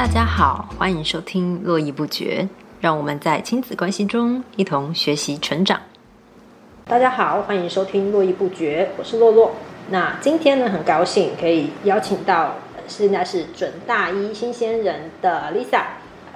[0.00, 2.42] 大家好，欢迎收听《络绎不绝》，
[2.80, 5.78] 让我们在亲子关系中一同学习成长。
[6.86, 9.52] 大家好，欢迎收听《络绎不绝》，我是洛洛。
[9.90, 12.54] 那今天呢，很高兴可以邀请到
[12.88, 15.82] 现在是准大一新鲜人的 Lisa，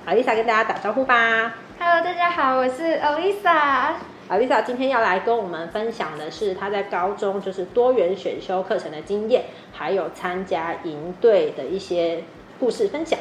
[0.05, 1.55] 啊，Lisa 跟大家打招呼吧。
[1.79, 3.49] Hello，大家好，我是 Alisa。
[3.49, 3.97] 啊
[4.29, 12.25] ，Lisa 今天要来跟我们分享的是她在高中就是多元选修课程的经验，还有参加营队的一些
[12.61, 13.19] 故事分享。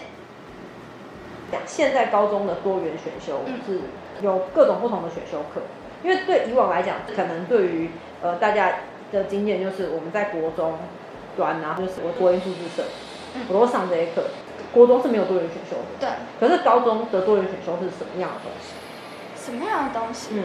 [1.66, 3.80] 现在高中的多元选修嗯是
[4.22, 5.62] 有各种不同的选修课，
[6.04, 8.74] 因为对以往来讲，可能对于呃大家
[9.12, 10.78] 的经验就是我们在国中
[11.36, 12.84] 端啊，就是我国音数字社，
[13.36, 14.24] 嗯我都会上这些课。
[14.74, 18.74] 国中是没有多元选修的，对，可是高中的多元选修是什么样的东西？
[19.36, 20.30] 什么样的东西？
[20.32, 20.44] 嗯。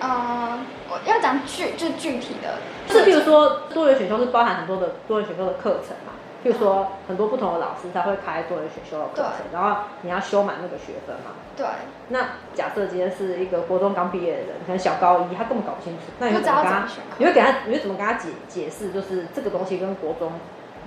[0.00, 11.32] 呃，我要讲具，就是具体的，是，比如说多元选修是包含很多的多元选修的课程嘛，譬如说很多不同的老师他会开多元选修的课程，然后你要修满那个学分嘛。
[11.56, 11.66] 对，
[12.10, 12.20] 那
[12.54, 16.86] 假设今天是一个国中刚毕业的人，可能小高一，他根本搞不清楚，那你会怎么跟他？
[17.18, 20.32] 你会给他，你会怎么跟他解解释，就是这个东西跟国中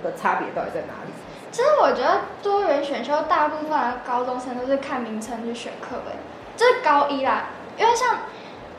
[0.02, 1.12] 的差别到底在哪里？
[1.50, 6.12] 其实我觉得多元选修大部分的高中生都是看名称去选课的，
[6.56, 7.44] 就是高一啦，
[7.76, 8.20] 因为像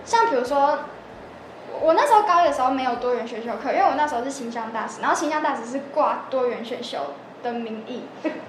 [0.03, 0.79] 像比如说。
[1.83, 6.97] 我我那时候高一的时候没有多元选修课，因为我那时候是形象大使，然后形象大使是挂多元选修
[7.43, 8.03] 的名义。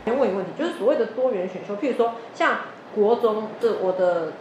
[0.05, 2.59] 先问一个问题，就是所谓的多元选修，譬如说像
[2.95, 4.33] 国中，这我的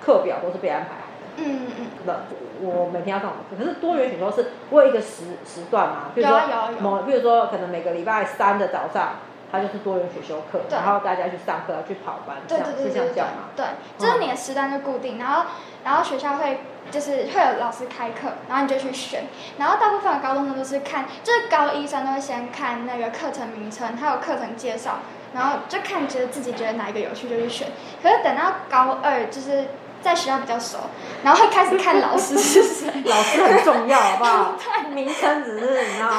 [0.00, 1.44] 课表都是被安排好的。
[1.44, 2.20] 嗯嗯嗯，的，
[2.60, 3.32] 我每天要上？
[3.50, 9.16] 可是多元选修是我有一个时时段嘛，比如说有啊有啊有某，比如说可能每个礼拜三的早上，
[9.50, 13.48] 它就是多元选修课，然后大家去上课去跑班，这对样是对对对对这样讲吗？
[13.56, 13.64] 对，
[13.98, 15.44] 就是你的时段就固定，然后
[15.84, 19.24] 然后学校会就是会有老师开课，然后你就去选，
[19.58, 24.98] 然后大部分的高中生都是看，就是高一生都会先看那个课程名称，还有课程介绍，
[25.32, 27.68] 然后就看觉得自己觉得哪一个有趣就去选，
[28.02, 29.66] 可是等到高二就是。
[30.02, 30.78] 在学校比较熟，
[31.24, 32.86] 然后会开始看老师是谁。
[33.06, 34.54] 老师很重要，好不好？
[34.94, 36.12] 名称只是你知道，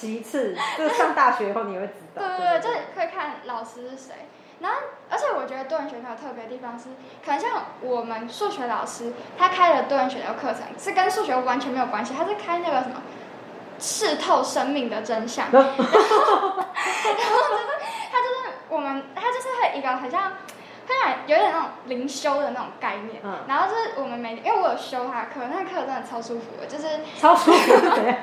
[0.00, 2.22] 其次，就是上大学以后你会知道。
[2.22, 4.14] 对对对，就是会看老师是谁。
[4.60, 4.78] 然后，
[5.10, 6.86] 而且我觉得多元学校有特别的地方是，
[7.22, 7.50] 可能像
[7.82, 13.02] 我们数学老师，他开了多元学校课程是跟数学完全没有关系，他是开那个什么
[13.78, 15.46] 刺透生命的真相。
[15.52, 15.98] 然后，然后就
[17.58, 17.64] 是
[18.10, 20.32] 他就是我们，他就是会一个很像。
[20.90, 28.16] 会让有点那种灵修的那种概念，嗯然后就是我们每因为我有修他的课，那个课真的超舒服的，就是 超舒服，怎样？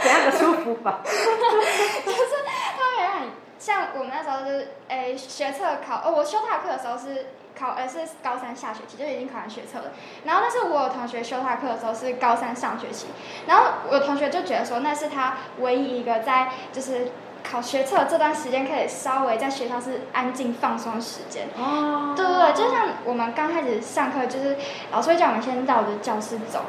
[0.00, 1.00] 怎样的舒服法？
[1.04, 7.26] 他会让你像我们那时候就是诶学测考哦，我修他的课的时候是
[7.58, 9.92] 考呃是高三下学期就已经考完学测了，
[10.24, 13.06] 然后但是我有同学修他的课的时候是高三上学期，
[13.46, 17.12] 然后我同学就觉得说那是他唯一一个在就是
[17.48, 21.46] 考学测这段时间可以稍微在学校是安静放松时间。
[21.56, 24.56] 哦对对对，就像我们刚开始上课，就是
[24.90, 26.60] 老师会叫我们先绕着教室走，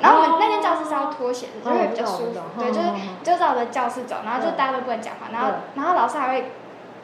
[0.00, 2.40] 然后我们那间教室是要脱鞋的，就会比较舒服。
[2.58, 2.88] 对，就是
[3.24, 6.52] 就绕着教室走，然后就大家都不能讲话，然后然后老师还会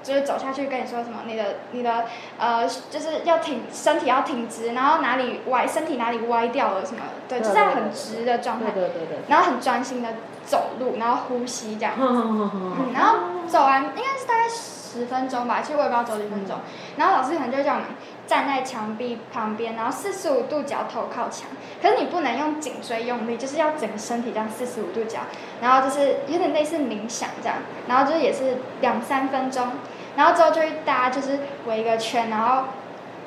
[0.06, 2.05] 就是走下去跟你说什么，你的你的
[2.39, 9.19] 呃就是要挺身体要挺直，然后哪里歪身体哪里歪掉了什么，对，就在很直的状态对，对对对。
[9.28, 10.11] 然后很专心的
[10.44, 11.94] 走路，然后呼吸这样。
[11.99, 13.19] 嗯嗯，然后
[13.49, 16.56] 走完应该是大概十分钟吧，其实我也不知道走几分钟。
[16.97, 17.87] 然后老师可能就会叫我们
[18.27, 21.49] 站在墙壁旁边，然后四十五度角头靠墙，
[21.83, 25.21] 可是你不能用颈椎用力，就是要整个身体这样四十五度角，
[25.61, 29.73] 然后就是有点类似冥想这样，然后就是也是两三分钟，
[30.16, 32.65] 然后之后就大家就是围一个圈，然后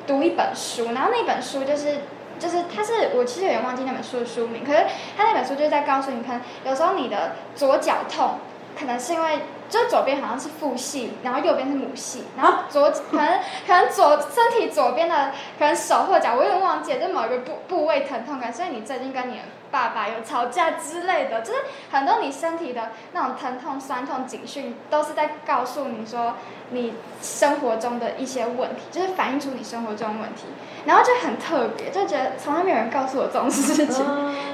[0.05, 1.97] 读一本书，然后那本书就是。
[2.39, 4.85] 就是他是我其实有点忘记那本书的书名，可是
[5.17, 8.35] 他那本书就是在告诉你，可能有时候你的左脚痛，
[8.79, 9.39] 可能是因为
[9.69, 21.59] 就是左边好像是父系，然后右边是母系，然后左可能可能左身体左边的可能手或脚，我有点忘记了，就某一个部部位疼痛感，所以你最近跟你的爸爸有吵架之类的，就是
[21.91, 26.33] 很多你身体的那种疼痛、酸痛、警讯，都是在告诉你说
[26.71, 30.45] 你生活中的一些问题，就是反映出你生活中的问题，
[30.85, 34.05] 然后就很特别，就觉得从来没有人告诉我这种事情，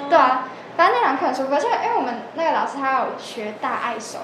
[0.10, 0.50] 对啊。
[0.78, 4.18] 反正那堂课很舒服，而且因为我们那个老师他有学大爱手，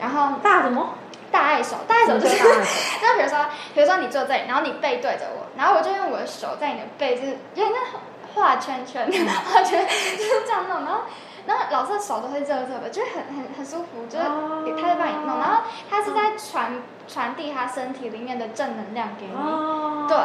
[0.00, 0.94] 然后大什么？
[1.32, 2.64] 大爱手，大爱手就是大爱？
[2.64, 2.70] 手，
[3.02, 8.00] 就比如说，比如说你坐这里，然后你背对着我，然后我就用我的手在你的背，就是有点像
[8.34, 9.06] 画圈圈，
[9.44, 11.00] 画圈就是这样弄，然后
[11.46, 14.62] 然后老师的手都会热热的，就是很很很舒服，就是哦。
[14.80, 16.70] 他在帮你弄，然后他是在传
[17.08, 20.06] 传递他身体里面的正能量给你，哦。
[20.08, 20.16] 对，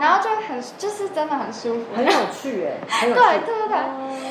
[0.00, 3.06] 然后就很就是真的很舒服，很有 趣哎。
[3.06, 3.76] 对对对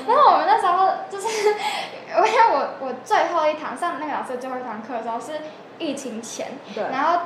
[0.08, 5.34] 然后我们那时候就是我因为我我最后一堂上那个老师最后一堂课的时候是
[5.78, 7.20] 疫情前，对然后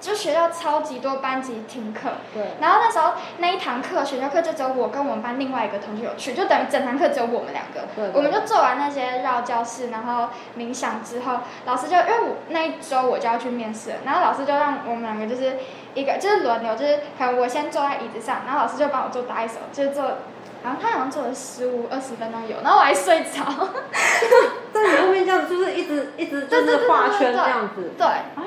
[0.00, 7.88] 就学校超级多班级停课，对，然后那时候那一堂课选修课就只有我跟我们班另外一个同学有去，就等于整堂课只有我们两个。
[7.96, 15.56] 对对我们就做完那些绕教室，然后冥想之后，老师就因为我那一周我就要去面试了，然后老师就让我们两个就是
[15.94, 20.04] 一个就是轮流，就是可能我先坐在椅子上，然后老师就帮我做打一手，就是做。
[20.62, 23.44] 然后他好像做了十五二十分钟有，然后我还睡着。
[24.72, 27.92] 在你后面这样，就是一直一直就是画圈这样子。
[27.96, 28.42] 对，啊，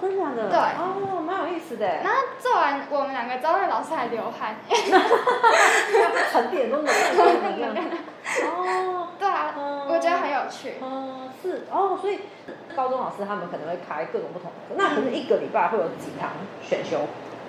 [0.00, 0.50] 真的假的？
[0.50, 1.86] 对哦，蛮有意思的。
[1.86, 4.56] 然后做完我们两个之后，那老师还流汗。
[6.32, 7.74] 沉淀都能量。
[8.44, 10.74] 哦，对啊，我觉得很有趣。
[10.80, 12.20] 哦，是哦，所以
[12.76, 16.30] 高中老师他们可能会开各种不同的课，那可能一个礼拜会有几堂
[16.62, 17.00] 选修。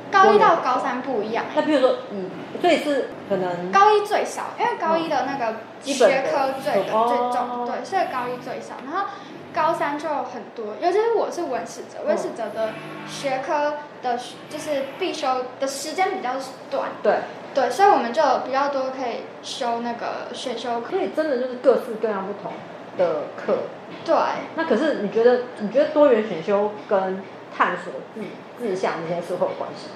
[0.09, 1.45] 高一到高三不一样。
[1.53, 2.29] 那比如说，嗯，
[2.61, 8.75] 所以是可能高一最少，因为高一的那个学科最最哦重，对，所以高一最少。
[8.85, 9.07] 然后
[9.53, 12.69] 高三就很多，尤其是我是文史哲，文史哲的
[13.07, 14.17] 学科的，
[14.49, 16.31] 就是必修的时间比较
[16.69, 17.15] 短，对，
[17.53, 20.91] 对，所以我们就比较多可以修那个选修课。
[20.91, 22.53] 所以真的就是各式各样不同
[22.97, 23.57] 的课。
[24.05, 24.15] 对，
[24.55, 27.21] 那可是你觉得，你觉得多元选修跟
[27.55, 28.21] 探索志
[28.61, 29.89] 志向这件事会有关系？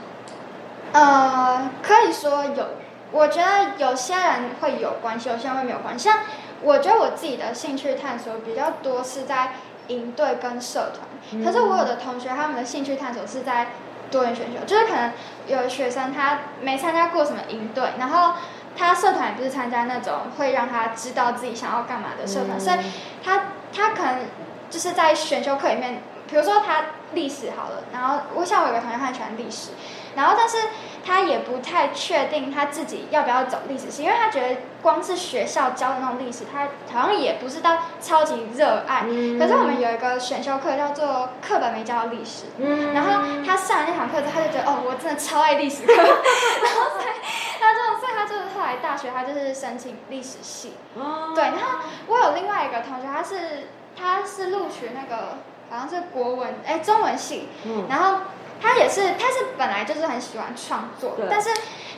[0.91, 2.65] 呃，可以说有，
[3.11, 6.09] 我觉得有些人会有关系，有些人会没有关系。
[6.09, 6.19] 像
[6.61, 9.51] 我觉得我自己的兴趣探索比较多是在
[9.87, 13.67] 营队跟社团，可是我有的同学他们的兴趣探索是在
[14.09, 15.11] 多元选修，就是可能
[15.47, 18.33] 有的学生他没参加过什么营队，然后
[18.77, 22.77] 他社团也不是参加那种会让他知道自己想要干嘛的社团，嗯所以
[23.23, 23.41] 他
[23.75, 24.21] 他可能
[24.69, 29.71] 就是在选修课里面，比如说他历史好了，然后我像我有个同学他很喜欢历史，
[30.15, 30.57] 然后但是
[31.05, 39.03] 他也不太确定他自己要不要走历史系，因为他觉得光是学校教的那种历史，他好像也不是到超级热爱。
[39.07, 39.37] 嗯。
[39.39, 43.11] 可是我们有一个选修课叫做课本没教的历史，嗯然后
[43.45, 47.13] 他上了那堂课之后，他就觉得哦，我真的超爱历史课， 然后所以
[47.59, 51.33] 他就所以他就是后来大学他就是申请历史系，哦。
[51.35, 55.37] 对，然后我有另外一个同学，他是他是录取那个
[55.69, 57.85] 好像是国文哎中文系，嗯。
[57.89, 58.21] 然后
[58.61, 61.49] 他也是他是本来就是很喜欢创作对，但是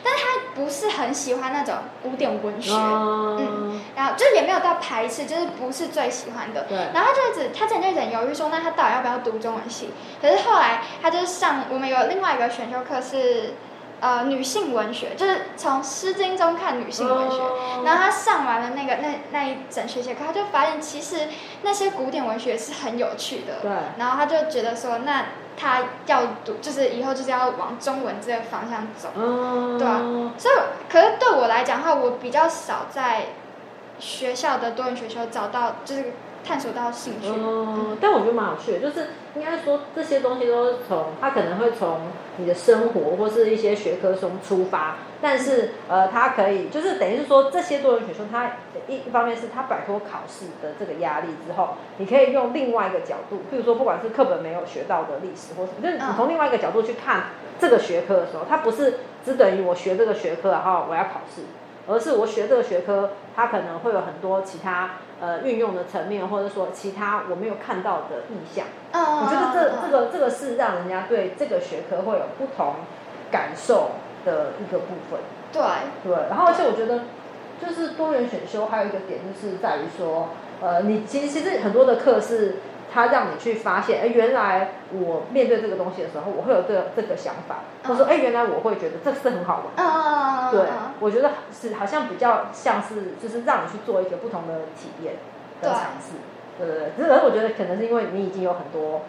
[0.02, 6.64] 但是他不是很喜欢那种古典文学，嗯，然后就也没有到排斥，就是不是最喜欢的。
[6.64, 6.76] 对。
[6.92, 9.90] 然后他就一直他之前就一直很犹豫说，那他到底要不要读中文系？
[10.20, 13.54] 可是后来他就是上我们有另外一个选修课是
[14.00, 17.36] 呃女性文学，就是从《诗经》中看女性文学。
[17.36, 17.54] 哦
[17.84, 21.28] 然后他上完了那个那那一整学期课，他就发现其实
[21.62, 23.60] 那些古典文学是很有趣的。
[23.62, 29.10] 对然后他就觉得说，那他要读，就是以后就是要往中文这个方向走。
[29.14, 30.00] 嗯，对啊
[30.36, 30.54] 所以，
[30.90, 33.26] 可是对我来讲的话，我比较少在
[34.00, 36.12] 学校的多元学校找到，就是
[36.44, 37.28] 探索到兴趣。
[37.28, 42.00] 嗯，但我觉得蛮有趣的，就是应该说这些东西都是从他可能会从
[42.38, 48.52] 你的生活或是一些学科中出发，但是呃，他可以就是等于是说这些多元选修，它
[48.86, 57.24] 一一方面是他摆脱考试的这个压力之后，你可以用另外一个角度，譬如说不管是课本没有学到的历史或什么，就是你嗯从另外一个角度去看
[57.60, 61.42] 这个学科的时候，它不是只等于我学这个学科然后我要考试。
[61.88, 64.90] 而是我学这个学科，它可能会有很多其他
[65.20, 68.66] 呃运用的层面，或者说其他我没有看到的意向。
[68.92, 72.74] 嗯，我觉得这嗯这个这个是让人家对这个学科会有不同
[73.30, 73.92] 感受
[74.24, 75.18] 的一个部分。
[75.50, 75.62] 对，
[76.04, 77.04] 对，然后而且我觉得
[77.60, 80.28] 就是多元选修还有一个点就是在于说，
[80.60, 82.56] 呃，你其实其实很多的课是
[82.92, 89.66] 它让你去发现，哎，原来我面对这个东西的时候，我会有这个这个想法，或者说，哎，原来我会觉得这是很好玩。
[89.76, 90.60] 嗯嗯嗯，对，
[91.00, 95.14] 我觉得是好像比较像是就是让你去做一个不同的体验
[95.60, 96.14] 跟对尝试，
[96.58, 96.88] 对对对。
[96.96, 99.02] 只是我觉得可能是因为你已经有很多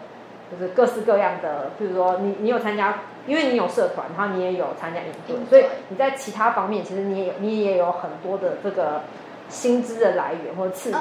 [0.50, 9.02] 就是各式各样的，比如说你你有参加，因为你有社团，然后你也有参加营队，所以你在其他方面其实你也有你也有很多的这个
[9.50, 10.96] 薪资的来源或者刺激，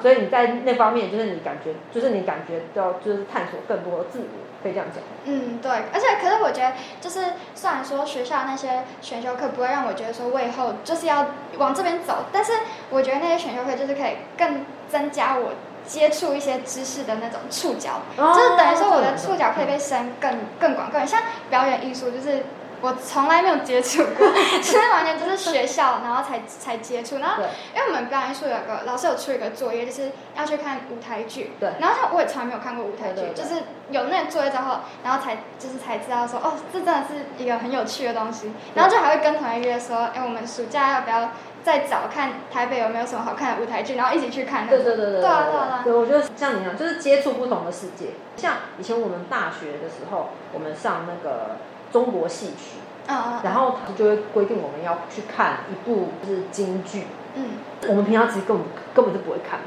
[0.00, 5.02] 所以你在那方面就是你感觉就是你感觉到就是探索更多的自我，可以这样讲。
[5.24, 7.20] 嗯，对，而且可是我觉得，就是
[7.54, 11.26] 虽然说学校那些选修课不会让我觉得说我以后就是要
[11.58, 12.52] 往这边走，但是
[12.90, 15.50] 我觉得那些选修课就是可以更增加我
[15.86, 21.06] 接触一些知识的那种触角，哦就是等于说我的触角可以被伸更更广更远。
[21.06, 22.44] 像表演艺术，就是
[22.80, 24.26] 我从来没有接触过，
[24.62, 27.18] 是完全就是学校然后才才接触。
[27.18, 27.42] 然后
[27.74, 31.52] 因为我们表演艺术有个老师有出一个作业，就是要去看舞台剧。
[31.60, 31.70] 对。
[31.78, 38.52] 然后他我也从来没有看过舞台剧，就是有那个作业之后，然后才就是才知道说，哦，这真的是一个很有趣的东西。
[38.74, 41.30] 然后就还会跟同学约说，哎，我们暑假要不要？
[41.62, 44.66] 再找看台北有没有什么好看的舞台剧，然后一起去看。
[44.66, 45.20] 对对对对。
[45.20, 45.80] 对啊对啊。
[45.84, 48.12] 对，我觉得像你一样，就是接触不同的世界。
[48.38, 51.56] 像以前我们大学的时候，我们上那个
[51.92, 52.78] 中国戏曲，
[53.08, 57.04] 嗯然后就会规定我们要去看一部就是京剧。
[57.34, 57.44] 嗯。
[57.88, 59.58] 我们平常其实根本根本就不会看，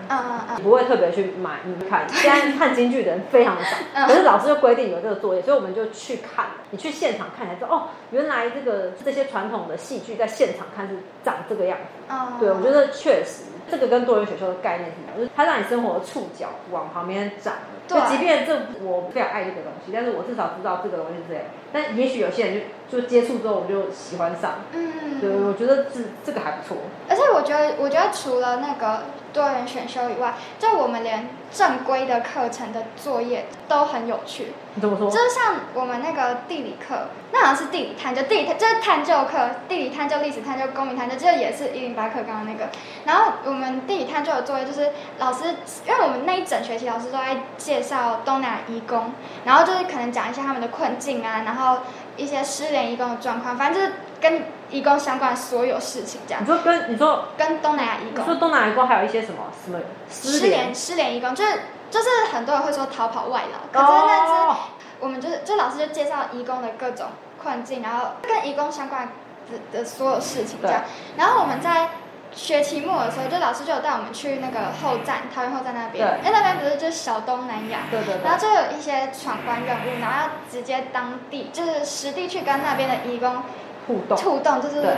[0.61, 2.07] 不会特别去买看。
[2.07, 3.75] 现在看京剧的人非常的少，
[4.05, 6.45] 可是老师就规定有这个作业，所以我们就去看。
[6.69, 12.13] 你去现场看才知道，哦，原来这个这些传统的戏剧在现场看是长这个样子。
[12.13, 17.53] 哦，对，我觉得确实这个跟多元选修的概念是一样，就是它让你生活的触角往旁边长。
[17.85, 21.43] 就即便这我非常爱这个东西，但是我至少知道这个东西是这样。
[21.73, 24.61] 但也许有些人就就接触之后我就喜欢上。
[24.71, 26.77] 嗯，对，我觉得这这个还不错。
[27.09, 29.01] 而且我觉得，我觉得除了那个
[29.33, 34.53] 多元选修以外，就我们连正规的课程的作业都很有趣。
[34.75, 35.09] 你怎么说？
[35.09, 42.69] 就是像我们那个地理课，那好像是地理探究，地理就是探究课，地理探究、历史探究、公民探究，这也是一零八课刚刚那个。
[43.05, 45.55] 然后我们地理探究的作业就是老师，
[45.87, 49.11] 因为我们那一整学期老师都在介绍东南亚移工，
[49.45, 51.79] 然后就是可能讲一下他们的困境啊，然后
[52.17, 56.41] 一些失联移工的状况，反正就是跟移工相关的所有事情这样。
[56.41, 59.43] 你说跟你说跟东南亚移工，你说东南亚移工还有一些什么？
[59.65, 59.77] 什么？
[60.09, 61.13] 失联失联？
[61.13, 61.51] 移工，就是
[61.91, 64.59] 就是很多人会说逃跑外劳，可是那是
[65.01, 67.07] 我们就是就老师就介绍移工的各种
[67.43, 69.09] 困境，然后跟移工相关
[69.51, 70.83] 的的所有事情这样。
[71.17, 71.89] 然后我们在
[72.31, 78.23] 学期末的时候，就老师就有带我们去那个后站，桃园后站那边，因为那边不是就是小东南亚，对对对。
[78.23, 83.43] 然后就有一些闯关任务，然后要直接当地就是实地去跟那边的义工
[83.87, 84.93] 互动，互动，对对对。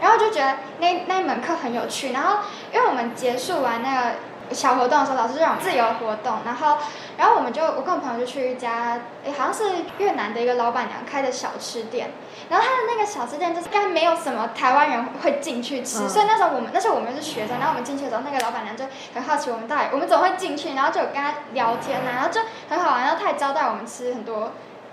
[0.00, 2.38] 然后就觉得那那一门课很有趣，然后
[2.72, 4.10] 因为我们结束完那个。
[4.52, 6.76] 小活动的时候，老师就让我们自由活动，然后，
[7.16, 9.62] 然后我们就我跟我朋友就去一家，诶，好像是
[9.98, 12.10] 越南的一个老板娘开的小吃店，
[12.48, 24.50] 然后他的那个小吃店就是应该没有什么台湾人会进去吃，所以那时候我们那时候我们是学生，然后我们进去的时候，那个老板娘就很好奇我们到底我们怎么会进去，然后就跟他聊天呐，然后就很好玩，然后他也招待我们吃很多，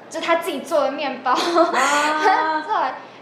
[0.08, 1.34] 就他自己做的面包，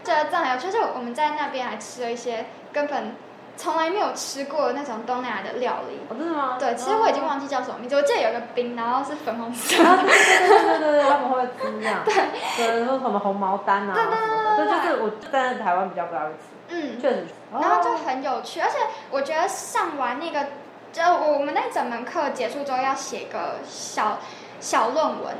[0.06, 3.14] 对，就这样有趣，就我们在那边还吃了一些根本。
[3.58, 6.58] 从来没有吃过那种东南亚的料理，真的吗？
[6.60, 7.96] 对，其实我已经忘记叫什么名字。
[7.96, 9.82] 我记得有个冰，然后是粉红色。
[9.82, 12.00] 对对对对对，他 们会吃这样。
[12.04, 12.14] 对，
[12.58, 16.34] 对，说什么红毛丹啊对对对，这就是我在台湾比较不爱吃。
[16.68, 17.26] 嗯，确实。
[17.50, 18.76] 然后就很有趣，而且
[19.10, 20.48] 我觉得上完那个，
[20.92, 24.18] 就我们那整门课结束之后要写个小
[24.60, 25.34] 小论文，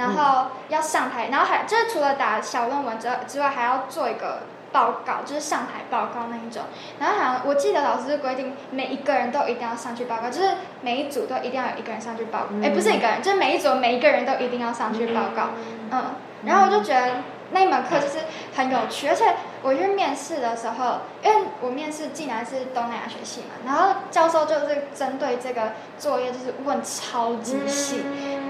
[0.00, 4.40] 然后要上台，然后还就是除了打小论文之之外，还要做一个。
[4.72, 6.62] 报告就是上台报告那一种，
[7.00, 10.48] 然后好像我记得老师规定每一个人都一定要上去报告，就是
[10.80, 15.48] 每一组都一定要有一个人上去报告，哎，不是一个人，就是每一组每一个人都一定要上去报告，
[15.90, 16.14] 嗯，
[16.44, 17.16] 然后我就觉得
[17.50, 18.18] 那一门课就是
[18.54, 28.04] 很有趣，而且我去面试的时候，因为我面试竟然是东南亚学系嘛，然后教授就是针对这个作业就是问超级细，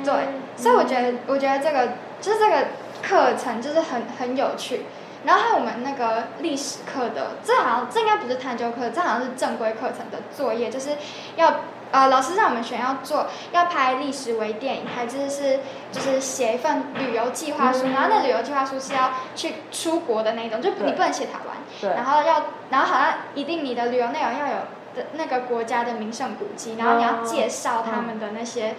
[0.04, 0.14] 对，
[0.56, 1.88] 所以我觉得我觉得这个
[2.20, 2.66] 就是这个
[3.02, 4.84] 课程就是很很有趣。
[5.22, 10.92] 然后还有我们那个历史课的，这好像这应该不是探究课，这好像是正规课程的作业，就是
[11.36, 11.56] 要
[11.92, 15.60] 呃老师让我们选要做要拍历史微电影，还就是
[15.92, 24.54] 就是写一份旅游计划书，然后那旅游计划书是要去出国的那种，就你不能写台湾，然后要然后好像一定你的旅游内容要有
[24.94, 28.74] 的那个国家的名胜古迹，然后你要介绍他们的那些。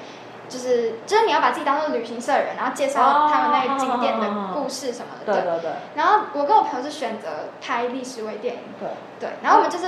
[0.52, 5.34] 就是就是你要把自己当做旅行社的人，然后介绍他们那个景点的故事什么的。
[5.34, 5.72] 对对对。
[5.96, 7.28] 然后我跟我朋友是选择
[7.62, 8.62] 拍历史微电影。
[8.78, 8.90] 对。
[9.18, 9.30] 对。
[9.42, 9.88] 然后我们就是，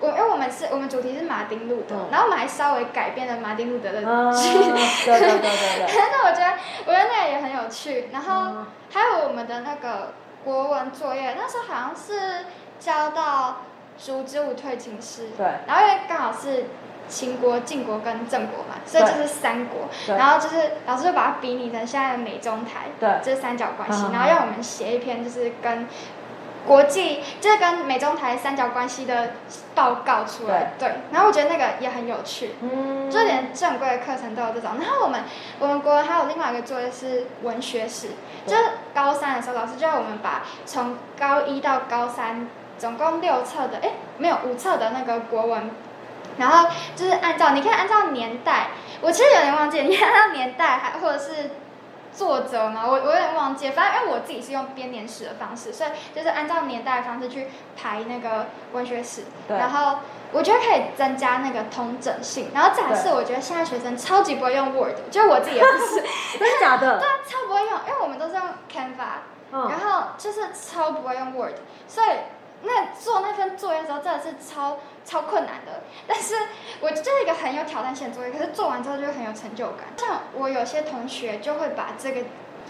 [0.00, 4.02] 我因为我们是我们主题是马丁路德，然后我们还稍微改变了马丁路德的
[4.36, 4.48] 剧。
[5.06, 5.96] 对对对对对。
[6.12, 6.52] 那 我觉得
[6.84, 8.10] 我觉得那个也很有趣。
[8.12, 10.12] 然后还有我们的那个
[10.44, 12.44] 国文作业，那时候好像是
[12.78, 13.62] 交到
[13.98, 15.30] 竹之舞退秦师。
[15.34, 15.46] 对。
[15.66, 16.66] 然后因为刚好是。
[17.08, 19.88] 秦国、晋国跟郑国嘛，所以就是三国。
[20.16, 25.86] 然后就是老师就把它比拟成现在的美中台对这是三角关系，然后让我们写一篇就是跟
[26.66, 29.32] 国际，就是跟美中台三角关系的
[29.74, 30.72] 报告出来。
[30.78, 30.92] 对。
[31.12, 34.70] 然后我觉得那个也很有趣，嗯就连正规的课程都有这种。
[34.80, 35.20] 然后我们
[35.58, 38.08] 我们国还有另外一个作业是文学史，
[38.46, 38.62] 就是
[38.94, 45.70] 高三的时候，老师就让我们把从高一到高三总共六册的，哎，没有五册的那个国文。
[46.38, 48.68] 然后就是按照，你可以按照年代，
[49.00, 51.50] 我其实有点忘记， 你按照年代还或者是
[52.12, 59.22] 作者嘛，我我有点忘记，反正因为我自己是用编年史的方式，所以就是按照年代的方式去排那个文学史，
[59.58, 59.98] 然后
[60.32, 66.02] 我觉得可以增加那个通整性，然后展示我觉得现在学生超级不会用 Word，就是我自己也不是，
[66.38, 66.98] 真的假的？
[67.00, 71.54] 对啊，超不会用，因为我们都是用 Canva，然后就是超不会用 Word，
[71.86, 72.08] 所以。
[72.64, 76.34] 那做那份作业的时候真的是超超困难的，但是
[76.80, 79.86] 我这是一个很有挑战性的作业，可是做完之后就会很有成就感。
[79.96, 82.22] 像我有些同学就会把这个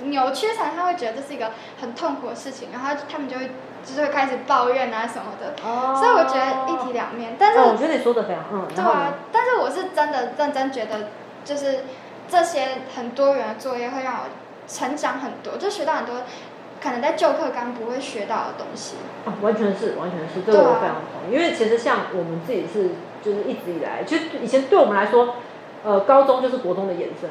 [0.03, 3.51] 扭曲成他会觉得这是一个很痛苦的事情，然后他们就会
[3.85, 5.55] 就是会开始抱怨啊什么的。
[5.65, 5.95] 哦。
[5.97, 8.67] 所以我觉得一体两面，但是我觉得你说的非常嗯。
[8.75, 11.11] 对啊，但是我是真的认真觉得，
[11.45, 11.85] 就是
[12.29, 14.25] 这些很多元的作业会让我
[14.67, 16.17] 成长很多，就学到很多。
[16.85, 21.35] 可能在旧课纲不会学到的东西啊，完全是，完全是，这个我非常同意。
[21.35, 22.91] 因为其实像我们自己是，
[23.23, 25.37] 就是一直以来，其实以前对我们来说，
[25.83, 27.31] 呃，高中就是国中的延伸，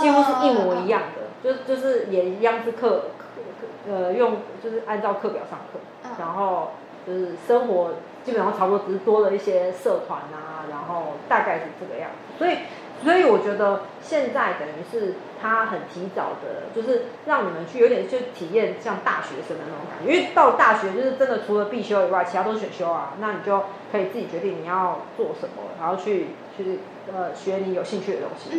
[0.00, 5.78] 几乎是一模一样的，就就是也一样是课课呃用就是按照课表上课，
[6.18, 6.70] 然后
[7.06, 7.92] 就是生活
[8.24, 12.58] 基本上差不多，只是多了一些社团啊，然后大概是这个样子，所以。
[13.02, 20.12] 所以我觉得现在等于是他很提早的，就是让你们去有点去体验像大学生的那种感觉。
[20.12, 23.14] 因为到大学就是真的除了必修以外，其他都是选修啊。
[23.20, 26.80] 那你就可以自己决定你要做什么，然后去去
[27.12, 28.50] 呃学你有兴趣的东西，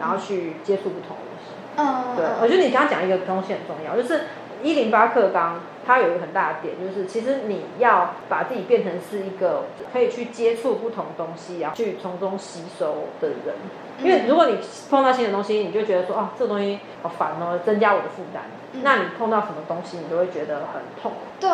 [0.00, 1.52] 然后去接触不同的东西。
[1.76, 4.22] 嗯，对，我觉得你刚刚讲一个东西很重要，就是
[4.62, 5.60] 一零八课纲。
[5.86, 13.56] 它有一个很大的点，就是其实你要把自己变成是一个可以去接触不同东西，然后去从中吸收的人。
[13.98, 18.44] 因为如果你碰到新的东西，你就觉得说，啊，这个东西好烦哦，增加我的负担。
[18.84, 21.12] 那你碰到什么东西，你都会觉得很痛。
[21.40, 21.50] 对，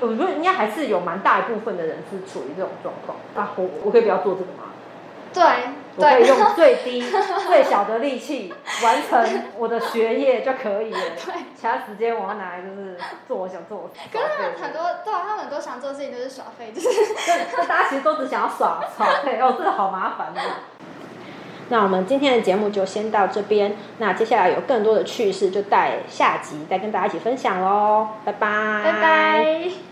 [0.00, 3.18] 我觉得应该还是有蛮大一部分的人是处于这种状况。
[3.34, 4.70] 啊，我我可以不要做这个吗？
[5.34, 5.42] 对，
[5.96, 7.02] 我可以用最低、
[7.46, 11.00] 最小的力气完成我的学业就可以了。
[11.24, 12.96] 对，其他时间我要拿来就是
[13.28, 13.90] 做我想做。
[14.12, 16.88] 可是他们很多，对啊，他们很多想做的事情都是耍废，就是。
[16.88, 20.60] 就大家其实都只想要耍 耍废哦，真的好麻烦啊。
[21.68, 29.91] 那我们今天的节目就先到这边，那接下来有更多的趣事就待下集再跟大家一起分享喽，拜拜，拜拜。